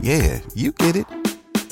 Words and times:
Yeah, 0.00 0.40
you 0.54 0.72
get 0.72 0.96
it. 0.96 1.06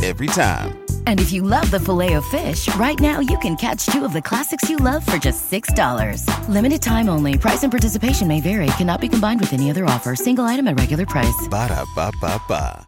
Every 0.05 0.27
time. 0.27 0.85
And 1.07 1.19
if 1.19 1.33
you 1.33 1.41
love 1.43 1.71
the 1.71 1.81
Filet-O-Fish, 1.81 2.75
right 2.75 2.99
now 3.01 3.21
you 3.21 3.39
can 3.39 3.57
catch 3.57 3.87
two 3.87 4.05
of 4.05 4.13
the 4.13 4.21
classics 4.21 4.69
you 4.69 4.77
love 4.77 5.05
for 5.05 5.17
just 5.17 5.51
$6. 5.51 6.49
Limited 6.49 6.83
time 6.83 7.09
only. 7.09 7.39
Price 7.39 7.63
and 7.63 7.73
participation 7.73 8.29
may 8.29 8.43
vary. 8.43 8.67
Cannot 8.77 9.01
be 9.01 9.09
combined 9.09 9.41
with 9.41 9.55
any 9.55 9.71
other 9.71 9.87
offer. 9.87 10.15
Single 10.15 10.45
item 10.45 10.69
at 10.69 10.79
regular 10.79 11.07
price. 11.07 11.49
Ba 11.49 11.69
da 11.69 11.85
ba 11.97 12.13
ba 12.21 12.39
ba. 12.47 12.87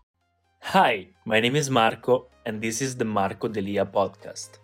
Hi, 0.61 1.09
my 1.25 1.41
name 1.41 1.57
is 1.57 1.71
Marco, 1.71 2.27
and 2.45 2.61
this 2.61 2.83
is 2.83 2.97
the 2.97 3.05
Marco 3.05 3.49
Delia 3.49 3.87
podcast. 3.87 4.59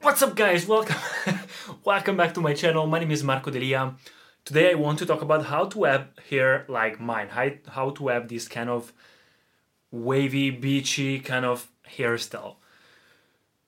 What's 0.00 0.22
up, 0.22 0.34
guys? 0.34 0.66
Welcome, 0.66 0.96
welcome 1.84 2.16
back 2.16 2.34
to 2.34 2.40
my 2.40 2.54
channel. 2.54 2.86
My 2.86 2.98
name 2.98 3.10
is 3.10 3.22
Marco 3.22 3.50
Delia. 3.50 3.94
Today, 4.44 4.72
I 4.72 4.74
want 4.74 4.98
to 4.98 5.06
talk 5.06 5.22
about 5.22 5.46
how 5.46 5.64
to 5.64 5.84
have 5.84 6.08
hair 6.28 6.66
like 6.68 7.00
mine, 7.00 7.28
how, 7.66 7.90
to 7.90 8.08
have 8.08 8.28
this 8.28 8.46
kind 8.46 8.68
of 8.68 8.92
wavy, 9.90 10.50
beachy 10.50 11.18
kind 11.18 11.46
of 11.46 11.70
hairstyle. 11.96 12.56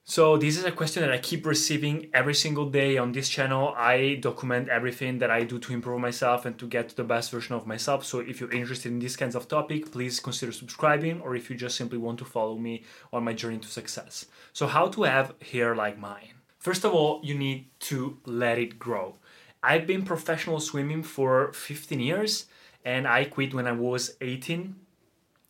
So 0.03 0.37
this 0.37 0.55
is 0.55 0.65
a 0.65 0.71
question 0.71 1.01
that 1.01 1.11
I 1.11 1.17
keep 1.17 1.47
receiving 1.47 2.11
every 2.13 2.35
single 2.35 2.69
day 2.69 2.95
on 2.99 3.11
this 3.11 3.27
channel. 3.27 3.73
I 3.75 4.19
document 4.21 4.69
everything 4.69 5.17
that 5.17 5.31
I 5.31 5.45
do 5.45 5.57
to 5.57 5.73
improve 5.73 5.99
myself 5.99 6.45
and 6.45 6.59
to 6.59 6.67
get 6.67 6.95
the 6.95 7.03
best 7.03 7.31
version 7.31 7.55
of 7.55 7.65
myself. 7.65 8.05
So 8.05 8.19
if 8.19 8.39
you're 8.39 8.51
interested 8.51 8.91
in 8.91 8.99
these 8.99 9.17
kinds 9.17 9.33
of 9.33 9.47
topic, 9.47 9.91
please 9.91 10.19
consider 10.19 10.51
subscribing 10.51 11.21
or 11.21 11.35
if 11.35 11.49
you 11.49 11.55
just 11.55 11.75
simply 11.75 11.97
want 11.97 12.19
to 12.19 12.25
follow 12.25 12.55
me 12.55 12.83
on 13.11 13.23
my 13.23 13.33
journey 13.33 13.57
to 13.57 13.67
success. 13.67 14.27
So 14.53 14.67
how 14.67 14.89
to 14.89 15.03
have 15.03 15.33
hair 15.41 15.75
like 15.75 15.97
mine? 15.97 16.35
First 16.59 16.85
of 16.85 16.93
all, 16.93 17.19
you 17.23 17.35
need 17.35 17.65
to 17.79 18.19
let 18.25 18.59
it 18.59 18.77
grow. 18.77 19.15
I've 19.63 19.87
been 19.87 20.03
professional 20.03 20.59
swimming 20.59 21.03
for 21.03 21.51
15 21.53 21.99
years 21.99 22.45
and 22.85 23.07
I 23.07 23.25
quit 23.25 23.53
when 23.53 23.67
I 23.67 23.73
was 23.73 24.15
18. 24.21 24.75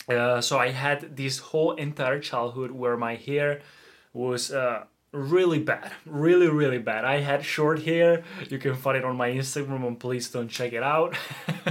Uh, 0.09 0.41
so 0.41 0.57
I 0.57 0.69
had 0.69 1.15
this 1.15 1.39
whole 1.39 1.73
entire 1.73 2.19
childhood 2.19 2.71
where 2.71 2.97
my 2.97 3.15
hair 3.15 3.61
was 4.13 4.51
uh, 4.51 4.85
really 5.11 5.59
bad, 5.59 5.91
really, 6.05 6.47
really 6.47 6.77
bad. 6.77 7.05
I 7.05 7.19
had 7.19 7.43
short 7.43 7.83
hair. 7.83 8.23
You 8.49 8.57
can 8.57 8.75
find 8.75 8.97
it 8.97 9.03
on 9.03 9.17
my 9.17 9.29
Instagram, 9.29 9.85
and 9.85 9.99
please 9.99 10.29
don't 10.29 10.47
check 10.47 10.73
it 10.73 10.83
out. 10.83 11.15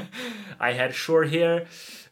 I 0.60 0.72
had 0.72 0.94
short 0.94 1.30
hair, 1.30 1.66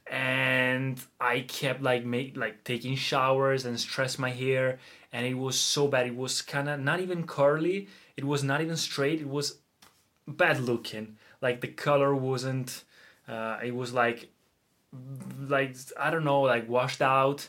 and 0.07 1.01
I 1.21 1.41
kept 1.41 1.83
like 1.83 2.05
make 2.05 2.37
like 2.37 2.65
taking 2.65 2.97
showers 2.97 3.65
and 3.65 3.79
stress 3.79 4.19
my 4.19 4.31
hair, 4.31 4.79
and 5.13 5.27
it 5.27 5.35
was 5.35 5.59
so 5.59 5.89
bad. 5.89 6.07
It 6.07 6.17
was 6.17 6.43
kind 6.43 6.69
of 6.69 6.81
not 6.81 7.01
even 7.01 7.27
curly. 7.27 7.89
It 8.17 8.25
was 8.25 8.43
not 8.43 8.61
even 8.61 8.77
straight. 8.77 9.21
It 9.21 9.29
was 9.29 9.59
bad 10.27 10.61
looking. 10.61 11.17
Like 11.41 11.61
the 11.61 11.69
color 11.69 12.15
wasn't. 12.15 12.85
Uh, 13.29 13.59
it 13.65 13.75
was 13.75 13.93
like 13.93 14.29
like 15.49 15.77
I 15.99 16.11
don't 16.11 16.25
know, 16.25 16.43
like 16.43 16.69
washed 16.69 17.03
out. 17.03 17.49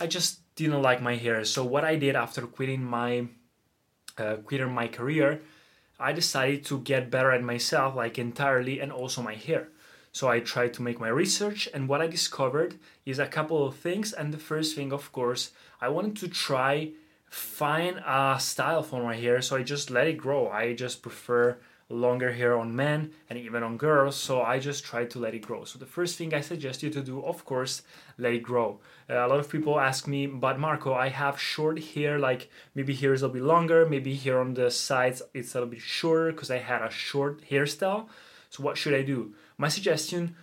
I 0.00 0.06
just 0.06 0.40
didn't 0.56 0.82
like 0.82 1.02
my 1.02 1.16
hair. 1.16 1.44
So 1.44 1.64
what 1.64 1.84
I 1.84 1.96
did 1.96 2.16
after 2.16 2.42
quitting 2.42 2.84
my 2.84 3.26
uh, 4.18 4.36
quitting 4.36 4.72
my 4.72 4.88
career, 4.88 5.42
I 5.98 6.12
decided 6.12 6.64
to 6.66 6.80
get 6.80 7.10
better 7.10 7.32
at 7.32 7.42
myself, 7.42 7.94
like 7.94 8.18
entirely, 8.18 8.80
and 8.80 8.92
also 8.92 9.22
my 9.22 9.34
hair. 9.34 9.68
So 10.12 10.28
I 10.28 10.38
tried 10.38 10.74
to 10.74 10.82
make 10.82 11.00
my 11.00 11.08
research, 11.08 11.68
and 11.74 11.88
what 11.88 12.00
I 12.00 12.06
discovered 12.06 12.76
is 13.04 13.18
a 13.18 13.26
couple 13.26 13.66
of 13.66 13.76
things. 13.76 14.12
And 14.12 14.32
the 14.32 14.38
first 14.38 14.76
thing, 14.76 14.92
of 14.92 15.10
course, 15.10 15.50
I 15.80 15.88
wanted 15.88 16.16
to 16.16 16.28
try 16.28 16.92
find 17.28 18.00
a 18.06 18.36
style 18.38 18.82
for 18.82 19.02
my 19.02 19.16
hair. 19.16 19.42
So 19.42 19.56
I 19.56 19.64
just 19.64 19.90
let 19.90 20.06
it 20.06 20.16
grow. 20.16 20.48
I 20.48 20.72
just 20.72 21.02
prefer 21.02 21.58
longer 21.94 22.32
hair 22.32 22.56
on 22.56 22.74
men 22.74 23.12
and 23.28 23.38
even 23.38 23.62
on 23.62 23.76
girls 23.76 24.16
so 24.16 24.42
i 24.42 24.58
just 24.58 24.84
try 24.84 25.04
to 25.04 25.18
let 25.18 25.34
it 25.34 25.42
grow. 25.42 25.64
So 25.64 25.78
the 25.78 25.86
first 25.86 26.16
thing 26.16 26.34
i 26.34 26.40
suggest 26.40 26.82
you 26.82 26.90
to 26.90 27.02
do 27.02 27.22
of 27.24 27.44
course 27.44 27.82
let 28.18 28.32
it 28.32 28.42
grow. 28.42 28.80
Uh, 29.08 29.26
a 29.26 29.28
lot 29.28 29.40
of 29.40 29.48
people 29.48 29.78
ask 29.78 30.06
me 30.06 30.26
but 30.26 30.58
marco 30.58 30.92
i 30.94 31.08
have 31.08 31.40
short 31.40 31.82
hair 31.82 32.18
like 32.18 32.50
maybe 32.74 32.94
here 32.94 33.14
is 33.14 33.22
a 33.22 33.28
bit 33.28 33.42
longer 33.42 33.86
maybe 33.86 34.14
here 34.14 34.38
on 34.38 34.54
the 34.54 34.70
sides 34.70 35.22
it's 35.32 35.54
a 35.54 35.58
little 35.58 35.70
bit 35.70 35.80
shorter 35.80 36.32
because 36.32 36.50
i 36.50 36.58
had 36.58 36.82
a 36.82 36.90
short 36.90 37.42
hairstyle. 37.50 38.08
So 38.50 38.62
what 38.62 38.78
should 38.78 38.94
i 38.94 39.02
do? 39.02 39.34
My 39.58 39.68
suggestion 39.68 40.36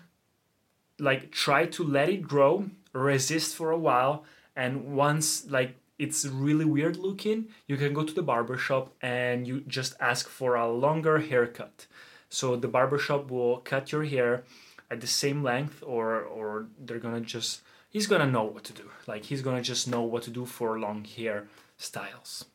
like 1.00 1.31
try 1.31 1.66
to 1.66 1.83
let 1.83 2.09
it 2.09 2.22
grow 2.22 2.69
resist 2.94 3.56
for 3.56 3.72
a 3.72 3.78
while 3.78 4.23
and 4.56 4.95
once 4.95 5.50
like 5.50 5.75
it's 6.01 6.25
really 6.25 6.66
weird 6.66 6.97
looking, 6.97 7.50
you 7.67 7.78
can 7.78 7.94
go 7.94 8.03
to 8.03 8.13
the 8.13 8.23
barber 8.23 8.57
shop 8.57 8.91
and 9.03 9.45
you 9.45 9.62
just 9.67 9.94
ask 10.00 10.28
for 10.28 10.56
a 10.56 10.67
longer 10.67 11.19
haircut. 11.19 11.85
So 12.28 12.56
the 12.56 12.67
barber 12.67 12.97
shop 12.97 13.29
will 13.29 13.57
cut 13.57 13.91
your 13.91 14.03
hair 14.06 14.44
at 14.89 15.00
the 15.00 15.07
same 15.07 15.44
length 15.44 15.84
or 15.85 16.22
or 16.38 16.66
they're 16.79 17.06
gonna 17.06 17.22
just 17.22 17.62
he's 17.88 18.07
gonna 18.07 18.31
know 18.35 18.45
what 18.45 18.63
to 18.63 18.73
do. 18.73 18.89
Like 19.06 19.25
he's 19.25 19.44
gonna 19.44 19.62
just 19.62 19.88
know 19.88 20.01
what 20.01 20.23
to 20.23 20.31
do 20.31 20.44
for 20.45 20.79
long 20.79 21.06
hair 21.06 21.47
styles. 21.78 22.45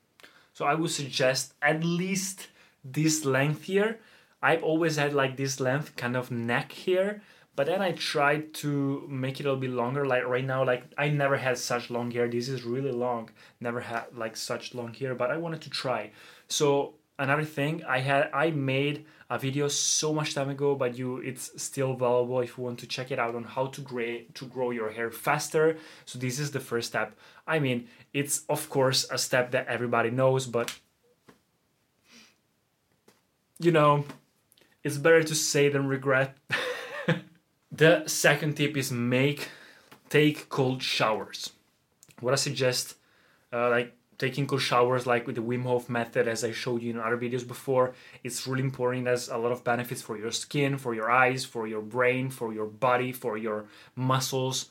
So 0.52 0.64
I 0.64 0.74
would 0.74 0.90
suggest 0.90 1.54
at 1.62 1.84
least 1.84 2.48
this 2.84 3.24
length 3.24 3.62
here. 3.64 4.00
I've 4.42 4.64
always 4.64 4.96
had 4.96 5.12
like 5.14 5.36
this 5.36 5.60
length 5.60 5.94
kind 5.94 6.16
of 6.16 6.32
neck 6.32 6.72
here 6.72 7.22
but 7.56 7.66
then 7.66 7.80
I 7.80 7.92
tried 7.92 8.52
to 8.54 9.06
make 9.08 9.40
it 9.40 9.44
a 9.44 9.46
little 9.46 9.60
bit 9.60 9.70
longer. 9.70 10.06
Like 10.06 10.24
right 10.26 10.44
now, 10.44 10.62
like 10.62 10.84
I 10.98 11.08
never 11.08 11.38
had 11.38 11.56
such 11.56 11.90
long 11.90 12.10
hair. 12.10 12.28
This 12.28 12.50
is 12.50 12.64
really 12.64 12.92
long. 12.92 13.30
Never 13.60 13.80
had 13.80 14.04
like 14.14 14.36
such 14.36 14.74
long 14.74 14.92
hair, 14.92 15.14
but 15.14 15.30
I 15.30 15.38
wanted 15.38 15.62
to 15.62 15.70
try. 15.70 16.10
So 16.48 16.94
another 17.18 17.44
thing, 17.44 17.82
I 17.88 18.00
had 18.00 18.30
I 18.34 18.50
made 18.50 19.06
a 19.30 19.38
video 19.38 19.68
so 19.68 20.12
much 20.12 20.34
time 20.34 20.50
ago, 20.50 20.74
but 20.74 20.98
you 20.98 21.16
it's 21.18 21.50
still 21.60 21.94
valuable 21.94 22.40
if 22.40 22.58
you 22.58 22.64
want 22.64 22.78
to 22.80 22.86
check 22.86 23.10
it 23.10 23.18
out 23.18 23.34
on 23.34 23.44
how 23.44 23.68
to 23.68 23.80
grow 23.80 24.18
to 24.34 24.46
grow 24.46 24.70
your 24.70 24.90
hair 24.90 25.10
faster. 25.10 25.78
So 26.04 26.18
this 26.18 26.38
is 26.38 26.50
the 26.50 26.60
first 26.60 26.88
step. 26.88 27.16
I 27.46 27.58
mean, 27.58 27.88
it's 28.12 28.44
of 28.50 28.68
course 28.68 29.06
a 29.10 29.16
step 29.16 29.52
that 29.52 29.66
everybody 29.66 30.10
knows, 30.10 30.46
but 30.46 30.78
you 33.58 33.72
know, 33.72 34.04
it's 34.84 34.98
better 34.98 35.22
to 35.22 35.34
say 35.34 35.70
than 35.70 35.88
regret. 35.88 36.36
The 37.72 38.04
second 38.06 38.56
tip 38.56 38.76
is 38.76 38.92
make 38.92 39.48
take 40.08 40.48
cold 40.48 40.82
showers. 40.82 41.50
What 42.20 42.32
I 42.32 42.36
suggest, 42.36 42.94
uh, 43.52 43.68
like 43.70 43.92
taking 44.18 44.46
cold 44.46 44.62
showers, 44.62 45.04
like 45.04 45.26
with 45.26 45.34
the 45.34 45.42
Wim 45.42 45.64
Hof 45.64 45.88
method, 45.88 46.28
as 46.28 46.44
I 46.44 46.52
showed 46.52 46.80
you 46.80 46.90
in 46.90 47.00
other 47.00 47.18
videos 47.18 47.46
before, 47.46 47.92
it's 48.22 48.46
really 48.46 48.62
important. 48.62 49.08
It 49.08 49.10
has 49.10 49.28
a 49.28 49.36
lot 49.36 49.50
of 49.50 49.64
benefits 49.64 50.00
for 50.00 50.16
your 50.16 50.30
skin, 50.30 50.78
for 50.78 50.94
your 50.94 51.10
eyes, 51.10 51.44
for 51.44 51.66
your 51.66 51.82
brain, 51.82 52.30
for 52.30 52.54
your 52.54 52.66
body, 52.66 53.10
for 53.10 53.36
your 53.36 53.66
muscles, 53.96 54.70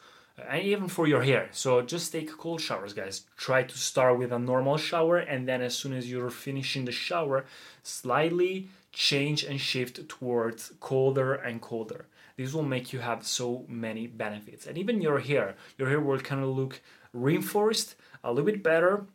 and 0.50 0.63
even 0.63 0.88
for 0.88 1.05
your 1.05 1.22
hair. 1.22 1.50
So 1.51 1.81
just 1.81 2.13
take 2.13 2.31
cold 2.38 2.61
showers, 2.61 2.94
guys. 2.94 3.23
Try 3.35 3.63
to 3.63 3.78
start 3.78 4.17
with 4.17 4.31
a 4.31 4.39
normal 4.39 4.78
shower, 4.78 5.17
and 5.17 5.45
then 5.45 5.61
as 5.61 5.75
soon 5.75 5.94
as 5.94 6.09
you're 6.09 6.29
finishing 6.29 6.85
the 6.85 6.94
shower, 6.94 7.45
slightly 7.84 8.69
change 8.94 9.44
and 9.44 9.59
shift 9.59 10.07
towards 10.07 10.72
colder 10.79 11.34
and 11.34 11.61
colder 11.61 12.05
this 12.38 12.53
will 12.53 12.63
make 12.63 12.91
you 12.94 13.00
have 13.00 13.25
so 13.25 13.66
many 13.67 14.08
benefits 14.08 14.66
and 14.67 14.78
even 14.78 15.02
your 15.02 15.20
hair 15.20 15.55
your 15.78 15.90
hair 15.90 15.99
will 15.99 16.20
kind 16.20 16.41
of 16.41 16.49
look 16.49 16.82
reinforced 17.14 17.96
a 18.23 18.29
little 18.29 18.46
bit 18.46 18.64
better 18.64 19.05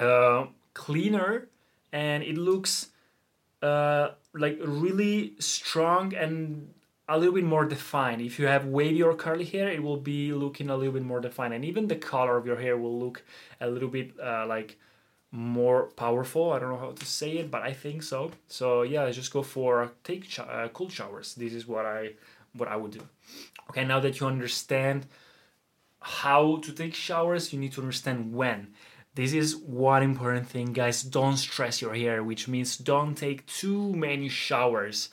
uh, 0.00 0.46
cleaner 0.72 1.48
and 1.92 2.22
it 2.22 2.36
looks 2.36 2.88
uh, 3.62 4.10
like 4.34 4.58
really 4.62 5.34
strong 5.38 6.14
and 6.14 6.68
a 7.08 7.18
little 7.18 7.34
bit 7.34 7.44
more 7.44 7.64
defined. 7.64 8.22
If 8.22 8.38
you 8.38 8.46
have 8.46 8.66
wavy 8.66 9.02
or 9.02 9.14
curly 9.14 9.44
hair, 9.44 9.68
it 9.68 9.82
will 9.82 9.98
be 9.98 10.32
looking 10.32 10.70
a 10.70 10.76
little 10.76 10.92
bit 10.92 11.02
more 11.02 11.20
defined, 11.20 11.54
and 11.54 11.64
even 11.64 11.88
the 11.88 11.96
color 11.96 12.36
of 12.36 12.46
your 12.46 12.56
hair 12.56 12.76
will 12.76 12.98
look 12.98 13.22
a 13.60 13.68
little 13.68 13.88
bit 13.88 14.12
uh, 14.22 14.46
like 14.46 14.78
more 15.30 15.86
powerful. 15.96 16.52
I 16.52 16.58
don't 16.58 16.70
know 16.70 16.78
how 16.78 16.92
to 16.92 17.04
say 17.04 17.38
it, 17.38 17.50
but 17.50 17.62
I 17.62 17.72
think 17.72 18.02
so. 18.02 18.30
So 18.48 18.82
yeah, 18.82 19.10
just 19.10 19.32
go 19.32 19.42
for 19.42 19.92
take 20.02 20.24
sh- 20.24 20.38
uh, 20.38 20.68
cool 20.72 20.88
showers. 20.88 21.34
This 21.34 21.52
is 21.52 21.66
what 21.66 21.84
I 21.84 22.12
what 22.54 22.68
I 22.68 22.76
would 22.76 22.92
do. 22.92 23.06
Okay, 23.70 23.84
now 23.84 24.00
that 24.00 24.20
you 24.20 24.26
understand 24.26 25.06
how 26.00 26.58
to 26.58 26.72
take 26.72 26.94
showers, 26.94 27.52
you 27.52 27.58
need 27.58 27.72
to 27.72 27.80
understand 27.80 28.34
when. 28.34 28.74
This 29.14 29.32
is 29.32 29.56
one 29.56 30.02
important 30.02 30.48
thing, 30.48 30.72
guys. 30.72 31.02
Don't 31.02 31.36
stress 31.36 31.80
your 31.80 31.94
hair, 31.94 32.22
which 32.22 32.48
means 32.48 32.76
don't 32.76 33.14
take 33.14 33.46
too 33.46 33.94
many 33.94 34.28
showers. 34.28 35.08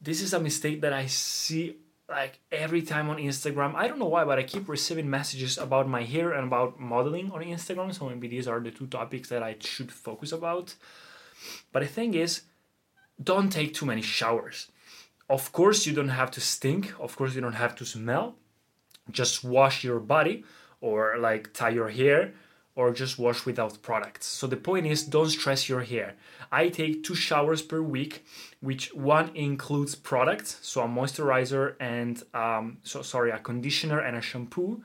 This 0.00 0.22
is 0.22 0.32
a 0.32 0.40
mistake 0.40 0.80
that 0.80 0.92
I 0.92 1.06
see 1.06 1.76
like 2.08 2.40
every 2.50 2.80
time 2.80 3.10
on 3.10 3.18
Instagram. 3.18 3.74
I 3.74 3.86
don't 3.86 3.98
know 3.98 4.06
why, 4.06 4.24
but 4.24 4.38
I 4.38 4.42
keep 4.44 4.68
receiving 4.68 5.10
messages 5.10 5.58
about 5.58 5.88
my 5.88 6.04
hair 6.04 6.32
and 6.32 6.46
about 6.46 6.80
modeling 6.80 7.30
on 7.30 7.42
Instagram. 7.42 7.94
So 7.94 8.08
maybe 8.08 8.28
these 8.28 8.48
are 8.48 8.60
the 8.60 8.70
two 8.70 8.86
topics 8.86 9.28
that 9.28 9.42
I 9.42 9.56
should 9.60 9.92
focus 9.92 10.32
about. 10.32 10.74
But 11.70 11.80
the 11.80 11.88
thing 11.88 12.14
is, 12.14 12.42
don't 13.22 13.50
take 13.50 13.74
too 13.74 13.84
many 13.84 14.02
showers. 14.02 14.70
Of 15.28 15.52
course, 15.52 15.86
you 15.86 15.92
don't 15.92 16.08
have 16.08 16.30
to 16.32 16.40
stink. 16.40 16.94
Of 16.98 17.16
course, 17.16 17.34
you 17.34 17.40
don't 17.40 17.52
have 17.52 17.74
to 17.76 17.84
smell. 17.84 18.36
Just 19.10 19.44
wash 19.44 19.84
your 19.84 20.00
body 20.00 20.44
or 20.80 21.18
like 21.18 21.52
tie 21.52 21.70
your 21.70 21.88
hair 21.88 22.32
or 22.78 22.92
just 22.92 23.18
wash 23.18 23.44
without 23.44 23.82
products. 23.82 24.24
So 24.26 24.46
the 24.46 24.56
point 24.56 24.86
is 24.86 25.02
don't 25.02 25.28
stress 25.28 25.68
your 25.68 25.80
hair. 25.80 26.14
I 26.52 26.68
take 26.68 27.02
two 27.02 27.16
showers 27.16 27.60
per 27.60 27.82
week, 27.82 28.24
which 28.60 28.94
one 28.94 29.34
includes 29.34 29.96
products, 29.96 30.58
so 30.62 30.82
a 30.82 30.86
moisturizer 30.86 31.74
and 31.80 32.22
um, 32.32 32.78
so 32.84 33.02
sorry, 33.02 33.32
a 33.32 33.38
conditioner 33.38 33.98
and 33.98 34.16
a 34.16 34.20
shampoo, 34.20 34.84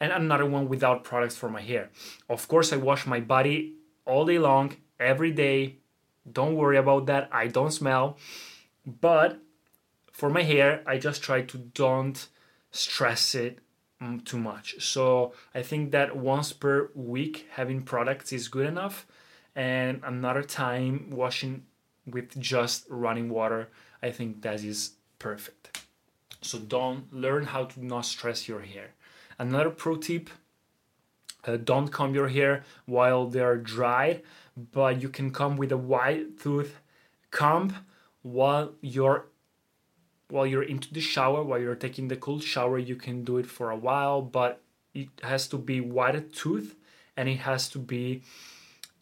and 0.00 0.12
another 0.12 0.46
one 0.46 0.66
without 0.66 1.04
products 1.04 1.36
for 1.36 1.50
my 1.50 1.60
hair. 1.60 1.90
Of 2.30 2.48
course, 2.48 2.72
I 2.72 2.76
wash 2.76 3.06
my 3.06 3.20
body 3.20 3.74
all 4.06 4.24
day 4.24 4.38
long, 4.38 4.74
every 4.98 5.30
day. 5.30 5.76
Don't 6.32 6.56
worry 6.56 6.78
about 6.78 7.04
that. 7.06 7.28
I 7.30 7.48
don't 7.48 7.70
smell, 7.70 8.16
but 8.86 9.38
for 10.16 10.28
my 10.30 10.42
hair, 10.42 10.82
I 10.86 10.98
just 10.98 11.22
try 11.22 11.42
to 11.42 11.58
don't 11.58 12.18
stress 12.70 13.34
it 13.34 13.60
Mm, 14.02 14.24
too 14.24 14.38
much. 14.38 14.76
So 14.82 15.32
I 15.54 15.62
think 15.62 15.90
that 15.92 16.16
once 16.16 16.52
per 16.52 16.90
week 16.94 17.46
having 17.52 17.82
products 17.82 18.32
is 18.32 18.48
good 18.48 18.66
enough, 18.66 19.06
and 19.54 20.02
another 20.04 20.42
time 20.42 21.08
washing 21.10 21.64
with 22.06 22.38
just 22.38 22.86
running 22.90 23.30
water. 23.30 23.68
I 24.02 24.10
think 24.10 24.42
that 24.42 24.62
is 24.62 24.92
perfect. 25.18 25.86
So 26.42 26.58
don't 26.58 27.10
learn 27.12 27.44
how 27.44 27.64
to 27.64 27.84
not 27.84 28.04
stress 28.04 28.46
your 28.46 28.60
hair. 28.60 28.90
Another 29.38 29.70
pro 29.70 29.96
tip: 29.96 30.28
uh, 31.46 31.56
don't 31.56 31.88
comb 31.88 32.14
your 32.14 32.28
hair 32.28 32.64
while 32.84 33.26
they're 33.28 33.56
dry, 33.56 34.20
but 34.72 35.00
you 35.00 35.08
can 35.08 35.30
comb 35.30 35.56
with 35.56 35.72
a 35.72 35.78
wide 35.78 36.38
tooth 36.38 36.80
comb 37.30 37.74
while 38.22 38.74
you're 38.82 39.26
while 40.28 40.46
you're 40.46 40.62
into 40.62 40.92
the 40.92 41.00
shower, 41.00 41.42
while 41.42 41.60
you're 41.60 41.74
taking 41.74 42.08
the 42.08 42.16
cold 42.16 42.42
shower, 42.42 42.78
you 42.78 42.96
can 42.96 43.24
do 43.24 43.38
it 43.38 43.46
for 43.46 43.70
a 43.70 43.76
while, 43.76 44.22
but 44.22 44.62
it 44.94 45.08
has 45.22 45.46
to 45.48 45.58
be 45.58 45.80
wide 45.80 46.32
tooth 46.32 46.74
and 47.16 47.28
it 47.28 47.38
has 47.38 47.68
to 47.70 47.78
be 47.78 48.22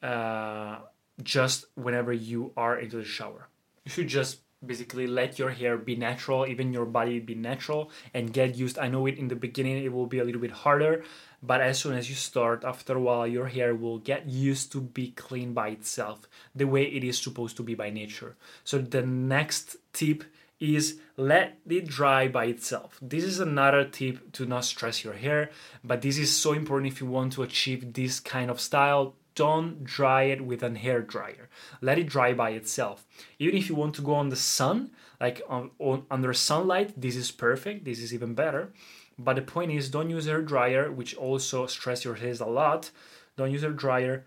uh, 0.02 0.78
just 1.22 1.66
whenever 1.74 2.12
you 2.12 2.52
are 2.56 2.78
into 2.78 2.96
the 2.96 3.04
shower. 3.04 3.48
You 3.84 3.90
should 3.90 4.08
just 4.08 4.40
basically 4.66 5.06
let 5.06 5.38
your 5.38 5.50
hair 5.50 5.76
be 5.76 5.96
natural, 5.96 6.46
even 6.46 6.72
your 6.72 6.86
body 6.86 7.18
be 7.18 7.34
natural, 7.34 7.90
and 8.12 8.32
get 8.32 8.56
used. 8.56 8.78
I 8.78 8.88
know 8.88 9.06
it 9.06 9.18
in 9.18 9.28
the 9.28 9.36
beginning 9.36 9.84
it 9.84 9.92
will 9.92 10.06
be 10.06 10.18
a 10.18 10.24
little 10.24 10.40
bit 10.40 10.50
harder, 10.50 11.04
but 11.42 11.60
as 11.60 11.78
soon 11.78 11.94
as 11.94 12.08
you 12.08 12.14
start, 12.14 12.64
after 12.64 12.94
a 12.94 13.00
while, 13.00 13.26
your 13.26 13.46
hair 13.46 13.74
will 13.74 13.98
get 13.98 14.26
used 14.26 14.72
to 14.72 14.80
be 14.80 15.10
clean 15.10 15.52
by 15.52 15.68
itself, 15.68 16.26
the 16.54 16.66
way 16.66 16.84
it 16.84 17.04
is 17.04 17.18
supposed 17.18 17.56
to 17.58 17.62
be 17.62 17.74
by 17.74 17.90
nature. 17.90 18.36
So 18.64 18.78
the 18.78 19.02
next 19.02 19.76
tip 19.92 20.24
is 20.60 20.98
let 21.16 21.58
it 21.68 21.86
dry 21.86 22.28
by 22.28 22.46
itself. 22.46 22.98
This 23.02 23.24
is 23.24 23.40
another 23.40 23.84
tip 23.84 24.32
to 24.32 24.46
not 24.46 24.64
stress 24.64 25.04
your 25.04 25.14
hair, 25.14 25.50
but 25.82 26.02
this 26.02 26.18
is 26.18 26.36
so 26.36 26.52
important 26.52 26.92
if 26.92 27.00
you 27.00 27.06
want 27.06 27.32
to 27.34 27.42
achieve 27.42 27.92
this 27.92 28.20
kind 28.20 28.50
of 28.50 28.60
style. 28.60 29.14
Don't 29.34 29.82
dry 29.82 30.24
it 30.24 30.40
with 30.40 30.62
an 30.62 30.76
hair 30.76 31.02
dryer. 31.02 31.48
Let 31.80 31.98
it 31.98 32.06
dry 32.08 32.34
by 32.34 32.50
itself. 32.50 33.04
Even 33.40 33.56
if 33.56 33.68
you 33.68 33.74
want 33.74 33.94
to 33.96 34.02
go 34.02 34.14
on 34.14 34.28
the 34.28 34.36
sun, 34.36 34.90
like 35.20 35.42
on, 35.48 35.72
on 35.80 36.06
under 36.08 36.32
sunlight, 36.32 37.00
this 37.00 37.16
is 37.16 37.32
perfect. 37.32 37.84
This 37.84 37.98
is 37.98 38.14
even 38.14 38.34
better. 38.34 38.72
But 39.18 39.34
the 39.34 39.42
point 39.42 39.72
is, 39.72 39.90
don't 39.90 40.10
use 40.10 40.26
a 40.26 40.30
hair 40.30 40.42
dryer, 40.42 40.90
which 40.90 41.16
also 41.16 41.66
stress 41.66 42.04
your 42.04 42.14
hair 42.14 42.34
a 42.40 42.44
lot. 42.44 42.90
Don't 43.36 43.50
use 43.50 43.62
hair 43.62 43.72
dryer 43.72 44.24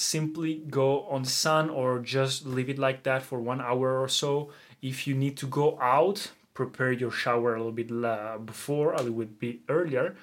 simply 0.00 0.62
go 0.70 1.02
on 1.02 1.24
sun 1.24 1.68
or 1.68 1.98
just 1.98 2.46
leave 2.46 2.70
it 2.70 2.78
like 2.78 3.02
that 3.02 3.22
for 3.22 3.40
one 3.40 3.60
hour 3.60 4.00
or 4.00 4.08
so 4.08 4.50
if 4.82 5.06
you 5.06 5.14
need 5.14 5.36
to 5.38 5.46
go 5.46 5.78
out, 5.80 6.30
prepare 6.54 6.92
your 6.92 7.10
shower 7.10 7.54
a 7.54 7.58
little 7.58 7.72
bit 7.72 7.90
uh, 7.90 8.38
before, 8.38 8.92
a 8.94 9.02
little 9.02 9.24
bit 9.24 9.60
earlier, 9.68 10.16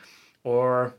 or 0.43 0.95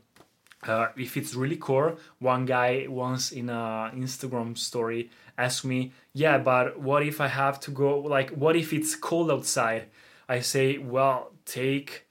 uh, 0.63 0.87
if 0.97 1.15
it's 1.15 1.35
really 1.35 1.55
cold, 1.55 1.99
one 2.19 2.45
guy 2.45 2.85
once 2.89 3.31
in 3.31 3.49
a 3.49 3.91
Instagram 3.95 4.57
story 4.57 5.09
asked 5.37 5.63
me, 5.63 5.91
"Yeah, 6.13 6.37
but 6.37 6.79
what 6.79 7.03
if 7.03 7.21
I 7.21 7.27
have 7.27 7.59
to 7.61 7.71
go? 7.71 7.99
Like, 7.99 8.31
what 8.31 8.55
if 8.55 8.73
it's 8.73 8.95
cold 8.95 9.31
outside?" 9.31 9.87
I 10.27 10.41
say, 10.41 10.77
"Well, 10.77 11.31
take 11.45 12.07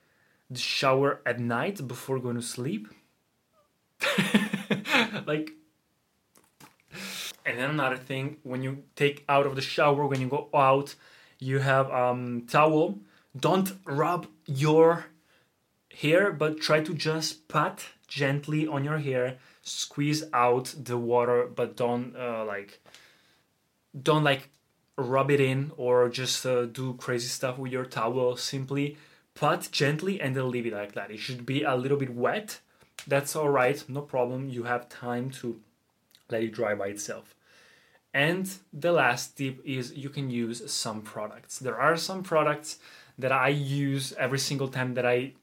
the 0.51 0.59
shower 0.59 1.21
at 1.27 1.39
night 1.39 1.87
before 1.87 2.19
going 2.19 2.37
to 2.37 2.43
sleep." 2.43 2.89
like, 5.27 5.51
and 7.45 7.59
then 7.59 7.71
another 7.71 7.97
thing, 7.97 8.39
when 8.43 8.63
you 8.63 8.85
take 8.97 9.25
out 9.29 9.47
of 9.47 9.57
the 9.57 9.63
shower, 9.63 10.07
when 10.07 10.21
you 10.21 10.29
go 10.29 10.49
out, 10.55 10.95
you 11.39 11.59
have 11.61 11.91
um, 11.91 12.47
towel. 12.49 12.99
Don't 13.39 13.73
rub 13.85 14.27
your 14.47 15.07
hair, 15.95 16.33
but 16.33 16.61
try 16.61 16.81
to 16.81 16.95
just 16.95 17.49
pat 17.49 17.85
gently 18.07 18.67
on 18.67 18.85
your 18.85 18.99
hair. 18.99 19.39
Squeeze 19.63 20.25
out 20.33 20.75
the 20.77 20.97
water, 20.97 21.47
but 21.47 21.77
don't 21.77 22.17
uh, 22.17 22.45
like 22.45 22.81
don't 24.03 24.25
like 24.25 24.49
rub 24.97 25.31
it 25.31 25.41
in 25.41 25.73
or 25.77 26.09
just 26.09 26.45
uh, 26.45 26.67
do 26.67 26.95
crazy 26.95 27.29
stuff 27.29 27.59
with 27.59 27.73
your 27.73 27.85
towel. 27.85 28.37
Simply 28.37 28.97
pat 29.35 29.69
gently 29.71 30.21
and 30.21 30.35
then 30.35 30.51
leave 30.51 30.67
it 30.67 30.73
like 30.73 30.93
that. 30.93 31.11
It 31.11 31.19
should 31.19 31.47
be 31.47 31.63
a 31.63 31.77
little 31.77 31.99
bit 31.99 32.15
wet. 32.15 32.61
That's 33.07 33.37
all 33.37 33.49
right, 33.49 33.83
no 33.89 34.01
problem. 34.03 34.49
You 34.49 34.65
have 34.65 34.89
time 34.89 35.31
to 35.43 35.61
let 36.31 36.43
it 36.43 36.53
dry 36.53 36.75
by 36.75 36.89
itself. 36.89 37.35
And 38.19 38.51
the 38.73 38.91
last 38.91 39.37
tip 39.37 39.61
is 39.65 39.95
you 39.95 40.09
can 40.09 40.29
use 40.29 40.69
some 40.73 41.03
products. 41.03 41.61
There 41.61 41.79
are 41.79 41.97
some 41.97 42.25
products 42.25 42.79
that 43.17 43.31
I 43.31 43.51
use 43.51 44.13
every 44.19 44.41
single 44.41 44.67
time 44.67 44.95
that 44.95 45.07
I 45.07 45.35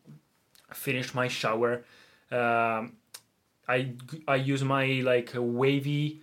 finish 0.73 1.13
my 1.13 1.29
shower. 1.29 1.85
Um, 2.29 2.97
I 3.65 3.93
I 4.27 4.35
use 4.35 4.61
my 4.65 4.85
like 5.11 5.31
wavy 5.35 6.19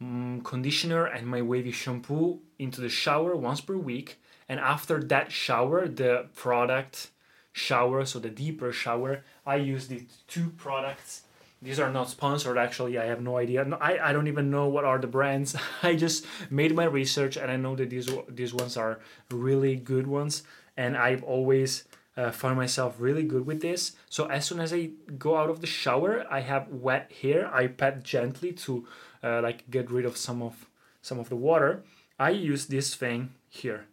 um, 0.00 0.40
conditioner 0.42 1.04
and 1.06 1.24
my 1.24 1.40
wavy 1.40 1.70
shampoo 1.70 2.40
into 2.58 2.80
the 2.80 2.88
shower 2.88 3.36
once 3.36 3.60
per 3.60 3.76
week. 3.76 4.18
And 4.48 4.58
after 4.58 5.00
that 5.04 5.30
shower, 5.30 5.86
the 5.86 6.26
product 6.34 7.10
shower, 7.52 8.04
so 8.06 8.18
the 8.18 8.34
deeper 8.44 8.72
shower, 8.72 9.22
I 9.46 9.56
use 9.74 9.86
the 9.86 10.00
two 10.26 10.50
products 10.64 11.22
these 11.62 11.78
are 11.78 11.90
not 11.90 12.10
sponsored 12.10 12.58
actually 12.58 12.98
i 12.98 13.04
have 13.04 13.22
no 13.22 13.38
idea. 13.38 13.64
No, 13.64 13.76
I, 13.76 14.08
I 14.08 14.12
don't 14.12 14.26
even 14.26 14.50
know 14.50 14.66
what 14.66 14.84
are 14.84 14.98
the 14.98 15.06
brands. 15.06 15.56
I 15.82 15.94
just 15.94 16.26
made 16.50 16.74
my 16.74 16.84
research 16.84 17.36
and 17.36 17.50
i 17.50 17.56
know 17.56 17.76
that 17.76 17.90
these 17.90 18.10
these 18.28 18.52
ones 18.52 18.76
are 18.76 19.00
really 19.30 19.76
good 19.76 20.06
ones. 20.06 20.42
And 20.76 20.96
i've 20.96 21.22
always 21.22 21.84
uh, 22.16 22.30
found 22.30 22.56
myself 22.56 22.96
really 22.98 23.22
good 23.22 23.46
with 23.46 23.62
this. 23.62 23.92
So 24.10 24.26
as 24.26 24.44
soon 24.44 24.60
as 24.60 24.72
i 24.72 24.90
go 25.18 25.36
out 25.36 25.50
of 25.50 25.60
the 25.60 25.66
shower 25.66 26.26
i 26.30 26.40
have 26.40 26.68
wet 26.68 27.12
hair. 27.22 27.48
I 27.54 27.68
pat 27.68 28.02
gently 28.02 28.52
to 28.64 28.86
uh, 29.22 29.40
like 29.40 29.70
get 29.70 29.90
rid 29.90 30.04
of 30.04 30.16
some 30.16 30.42
of 30.42 30.66
some 31.00 31.18
of 31.18 31.28
the 31.28 31.36
water. 31.36 31.84
I 32.18 32.30
use 32.30 32.66
this 32.66 32.94
thing 32.94 33.34
here. 33.48 33.86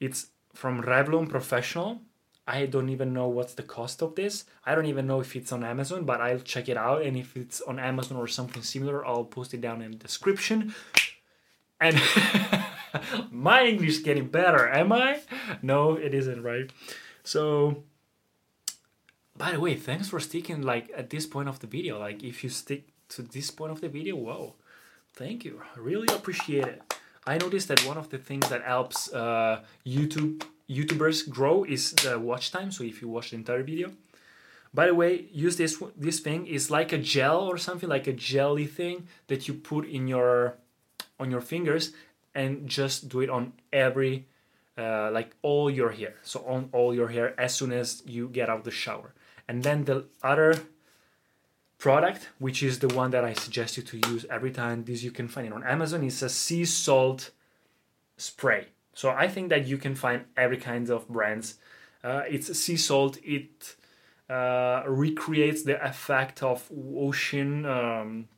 It's 0.00 0.28
from 0.54 0.82
revlon 0.82 1.28
professional 1.28 2.00
I 2.46 2.66
don't 2.66 2.90
even 2.90 3.14
know 3.14 3.26
what's 3.28 3.54
the 3.54 3.62
cost 3.62 4.02
of 4.02 4.16
this. 4.16 4.44
I 4.66 4.74
don't 4.74 4.86
even 4.86 5.06
know 5.06 5.20
if 5.20 5.34
it's 5.34 5.52
on 5.52 5.64
Amazon, 5.64 6.04
but 6.04 6.20
I'll 6.20 6.40
check 6.40 6.68
it 6.68 6.76
out. 6.76 7.02
And 7.02 7.16
if 7.16 7.36
it's 7.36 7.62
on 7.62 7.78
Amazon 7.78 8.18
or 8.18 8.28
something 8.28 8.62
similar, 8.62 9.04
I'll 9.04 9.24
post 9.24 9.54
it 9.54 9.62
down 9.62 9.80
in 9.80 9.92
the 9.92 9.96
description. 9.96 10.74
And 11.80 12.00
my 13.30 13.64
English 13.64 13.88
is 13.88 13.98
getting 14.00 14.28
better, 14.28 14.68
am 14.68 14.92
I? 14.92 15.20
No, 15.62 15.94
it 15.94 16.12
isn't, 16.12 16.42
right? 16.42 16.70
So, 17.22 17.84
by 19.36 19.52
the 19.52 19.60
way, 19.60 19.74
thanks 19.74 20.08
for 20.08 20.20
sticking 20.20 20.60
like 20.62 20.92
at 20.94 21.08
this 21.08 21.26
point 21.26 21.48
of 21.48 21.60
the 21.60 21.66
video. 21.66 21.98
Like, 21.98 22.22
if 22.22 22.44
you 22.44 22.50
stick 22.50 22.88
to 23.10 23.22
this 23.22 23.50
point 23.50 23.72
of 23.72 23.80
the 23.80 23.88
video, 23.88 24.16
whoa, 24.16 24.54
thank 25.14 25.46
you. 25.46 25.62
I 25.74 25.80
really 25.80 26.14
appreciate 26.14 26.66
it. 26.66 26.94
I 27.26 27.38
noticed 27.38 27.68
that 27.68 27.86
one 27.86 27.96
of 27.96 28.10
the 28.10 28.18
things 28.18 28.50
that 28.50 28.62
helps 28.62 29.12
uh, 29.14 29.62
YouTube 29.86 30.44
YouTubers 30.68 31.28
grow 31.28 31.64
is 31.64 31.92
the 31.92 32.18
watch 32.18 32.50
time. 32.50 32.70
So 32.70 32.84
if 32.84 33.02
you 33.02 33.08
watch 33.08 33.30
the 33.30 33.36
entire 33.36 33.62
video. 33.62 33.92
By 34.72 34.86
the 34.86 34.94
way, 34.94 35.26
use 35.32 35.56
this 35.56 35.80
this 35.96 36.20
thing. 36.20 36.46
It's 36.48 36.68
like 36.68 36.92
a 36.92 36.98
gel 36.98 37.42
or 37.42 37.58
something 37.58 37.88
like 37.88 38.08
a 38.08 38.12
jelly 38.12 38.66
thing 38.66 39.06
that 39.28 39.46
you 39.46 39.54
put 39.54 39.86
in 39.86 40.08
your 40.08 40.56
on 41.20 41.30
your 41.30 41.40
fingers 41.40 41.92
and 42.34 42.68
just 42.68 43.08
do 43.08 43.20
it 43.20 43.30
on 43.30 43.52
every 43.72 44.26
uh, 44.76 45.10
like 45.12 45.36
all 45.42 45.70
your 45.70 45.90
hair. 45.92 46.14
So 46.22 46.44
on 46.46 46.70
all 46.72 46.92
your 46.92 47.08
hair 47.08 47.38
as 47.38 47.54
soon 47.54 47.72
as 47.72 48.02
you 48.04 48.28
get 48.28 48.48
out 48.48 48.64
the 48.64 48.72
shower. 48.72 49.14
And 49.46 49.62
then 49.62 49.84
the 49.84 50.06
other 50.22 50.54
product, 51.78 52.28
which 52.38 52.62
is 52.62 52.80
the 52.80 52.88
one 52.88 53.10
that 53.12 53.24
I 53.24 53.34
suggest 53.34 53.76
you 53.76 53.82
to 53.84 53.96
use 54.10 54.26
every 54.28 54.50
time. 54.50 54.84
This 54.84 55.02
you 55.04 55.12
can 55.12 55.28
find 55.28 55.46
it 55.46 55.52
on 55.52 55.62
Amazon. 55.62 56.02
It's 56.02 56.22
a 56.22 56.28
sea 56.28 56.64
salt 56.64 57.30
spray. 58.16 58.68
So 58.94 59.10
I 59.10 59.28
think 59.28 59.50
that 59.50 59.66
you 59.66 59.78
can 59.78 59.94
find 59.94 60.24
every 60.36 60.58
kind 60.58 60.90
of 60.90 61.08
brands 61.08 61.58
Uh, 62.04 62.22
it's 62.28 62.52
sea 62.58 62.76
salt. 62.76 63.18
It 63.24 63.76
uh, 64.28 64.82
recreates 64.86 65.62
the 65.64 65.82
effect 65.82 66.42
of 66.42 66.70
ocean, 66.94 67.64
um, 67.64 68.28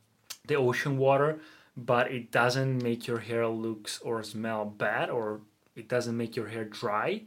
the 0.47 0.55
ocean 0.55 0.97
water, 0.97 1.39
but 1.75 2.09
it 2.09 2.31
doesn't 2.31 2.81
make 2.81 3.07
your 3.07 3.19
hair 3.19 3.45
looks 3.47 3.99
or 4.01 4.23
smell 4.23 4.63
bad, 4.65 5.09
or 5.09 5.41
it 5.75 5.89
doesn't 5.89 6.15
make 6.15 6.35
your 6.37 6.47
hair 6.47 6.63
dry. 6.63 7.23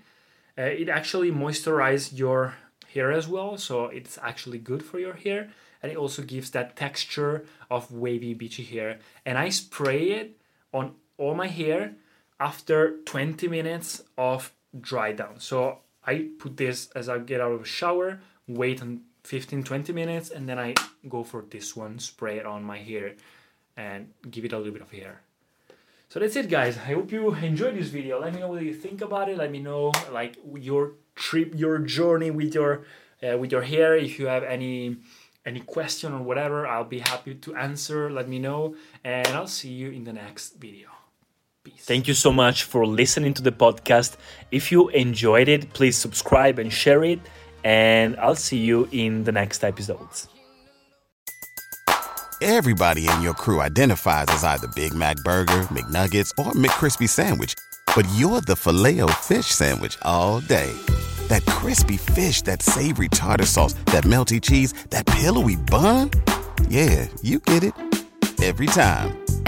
Uh, 0.57 0.63
it 0.63 0.89
actually 0.89 1.31
moisturizes 1.31 2.19
your 2.19 2.55
hair 2.95 3.13
as 3.13 3.29
well, 3.29 3.59
so 3.59 3.87
it's 3.87 4.19
actually 4.23 4.59
good 4.59 4.83
for 4.83 4.99
your 4.99 5.15
hair, 5.15 5.51
and 5.83 5.93
it 5.93 5.99
also 5.99 6.23
gives 6.23 6.51
that 6.51 6.75
texture 6.77 7.45
of 7.69 7.93
wavy, 7.93 8.35
beachy 8.35 8.65
hair. 8.65 8.99
And 9.27 9.37
I 9.37 9.51
spray 9.51 10.11
it 10.21 10.41
on 10.73 10.95
all 11.19 11.35
my 11.35 11.49
hair 11.49 11.93
after 12.40 12.97
20 13.04 13.47
minutes 13.49 14.02
of 14.16 14.52
dry 14.80 15.12
down. 15.12 15.38
So 15.38 15.78
I 16.04 16.28
put 16.38 16.56
this 16.56 16.88
as 16.97 17.09
I 17.09 17.18
get 17.18 17.40
out 17.40 17.52
of 17.52 17.61
the 17.61 17.66
shower, 17.66 18.20
wait 18.49 18.80
on 18.82 19.02
15 19.25 19.62
20 19.62 19.92
minutes, 19.92 20.30
and 20.30 20.49
then 20.49 20.59
I 20.59 20.75
go 21.09 21.23
for 21.23 21.44
this 21.49 21.76
one, 21.76 21.99
spray 21.99 22.38
it 22.38 22.47
on 22.47 22.64
my 22.64 22.78
hair, 22.78 23.14
and 23.76 24.09
give 24.30 24.44
it 24.44 24.52
a 24.52 24.59
little 24.59 24.73
bit 24.73 24.82
of 24.82 24.90
hair. 24.90 25.20
So 26.09 26.18
that's 26.18 26.35
it, 26.35 26.49
guys. 26.49 26.76
I 26.76 26.94
hope 26.94 27.12
you 27.12 27.35
enjoyed 27.35 27.76
this 27.76 27.88
video. 27.88 28.20
Let 28.20 28.35
me 28.35 28.40
know 28.40 28.49
what 28.49 28.62
you 28.62 28.75
think 28.75 29.00
about 29.00 29.28
it. 29.28 29.37
Let 29.37 29.52
me 29.52 29.61
know 29.61 29.92
like 30.11 30.37
your 30.54 30.94
trip, 31.14 31.52
your 31.54 31.78
journey 31.78 32.30
with 32.30 32.54
your 32.54 32.82
uh, 33.23 33.37
with 33.38 33.52
your 33.52 33.62
hair. 33.62 33.94
If 33.94 34.18
you 34.18 34.26
have 34.26 34.42
any 34.42 34.97
any 35.44 35.61
question 35.61 36.12
or 36.12 36.23
whatever, 36.23 36.66
I'll 36.66 36.85
be 36.85 37.00
happy 37.00 37.35
to 37.35 37.54
answer. 37.54 38.11
Let 38.11 38.28
me 38.28 38.38
know, 38.38 38.75
and 39.04 39.28
I'll 39.28 39.47
see 39.47 39.70
you 39.70 39.90
in 39.90 40.04
the 40.04 40.12
next 40.12 40.56
video. 40.56 40.88
Peace. 41.62 41.85
Thank 41.85 42.09
you 42.09 42.14
so 42.14 42.33
much 42.33 42.64
for 42.64 42.87
listening 42.87 43.35
to 43.35 43.43
the 43.43 43.52
podcast. 43.52 44.17
If 44.50 44.73
you 44.73 44.88
enjoyed 44.88 45.47
it, 45.47 45.75
please 45.75 45.95
subscribe 45.95 46.59
and 46.59 46.73
share 46.73 47.05
it. 47.05 47.21
And 47.64 48.17
I'll 48.17 48.35
see 48.35 48.57
you 48.57 48.88
in 48.93 49.25
the 49.25 49.33
next 49.33 49.62
episodes. 49.62 50.29
Everybody 52.40 53.07
in 53.07 53.21
your 53.21 53.35
crew 53.35 53.61
identifies 53.61 54.25
as 54.29 54.43
either 54.43 54.69
Big 54.69 54.95
Mac 54.95 55.19
Burger, 55.19 55.67
McNuggets, 55.69 56.31
or 56.38 56.52
McCrispy 56.52 57.07
Sandwich. 57.07 57.55
But 57.95 58.09
you're 58.14 58.40
the 58.40 58.57
filet 58.57 59.00
fish 59.21 59.47
Sandwich 59.47 59.99
all 60.00 60.40
day. 60.40 60.73
That 61.29 61.45
crispy 61.45 61.99
fish, 61.99 62.40
that 62.43 62.62
savory 62.62 63.11
tartar 63.11 63.45
sauce, 63.45 63.75
that 63.93 64.05
melty 64.05 64.40
cheese, 64.40 64.73
that 64.88 65.05
pillowy 65.05 65.57
bun. 65.57 66.11
Yeah, 66.71 67.07
you 67.21 67.40
get 67.40 67.64
it. 67.64 67.75
Every 68.43 68.67
time. 68.67 69.30